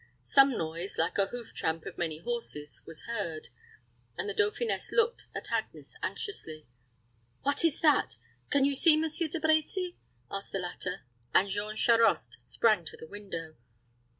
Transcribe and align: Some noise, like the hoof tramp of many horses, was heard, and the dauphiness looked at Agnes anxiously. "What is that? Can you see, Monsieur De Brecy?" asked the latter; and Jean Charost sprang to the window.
Some 0.23 0.57
noise, 0.57 0.97
like 0.97 1.13
the 1.13 1.27
hoof 1.27 1.53
tramp 1.53 1.85
of 1.85 1.95
many 1.95 2.17
horses, 2.17 2.81
was 2.87 3.03
heard, 3.03 3.49
and 4.17 4.27
the 4.27 4.33
dauphiness 4.33 4.91
looked 4.91 5.25
at 5.35 5.51
Agnes 5.51 5.95
anxiously. 6.01 6.65
"What 7.43 7.63
is 7.63 7.81
that? 7.81 8.15
Can 8.49 8.65
you 8.65 8.73
see, 8.73 8.97
Monsieur 8.97 9.27
De 9.27 9.39
Brecy?" 9.39 9.97
asked 10.31 10.53
the 10.53 10.57
latter; 10.57 11.01
and 11.35 11.49
Jean 11.49 11.75
Charost 11.75 12.41
sprang 12.41 12.83
to 12.85 12.97
the 12.97 13.05
window. 13.05 13.55